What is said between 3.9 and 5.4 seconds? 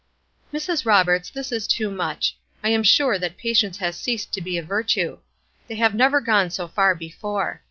ceased to be a virtue.